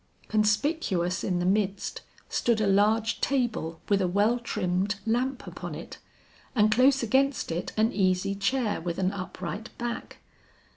Conspicuous 0.29 1.23
in 1.23 1.37
the 1.37 1.45
midst 1.45 2.01
stood 2.27 2.59
a 2.59 2.65
large 2.65 3.21
table 3.21 3.81
with 3.87 4.01
a 4.01 4.07
well 4.07 4.39
trimmed 4.39 4.95
lamp 5.05 5.45
upon 5.45 5.75
it, 5.75 5.99
and 6.55 6.71
close 6.71 7.03
against 7.03 7.51
it 7.51 7.71
an 7.77 7.91
easy 7.93 8.33
chair 8.33 8.81
with 8.81 8.97
an 8.97 9.11
upright 9.11 9.69
back. 9.77 10.17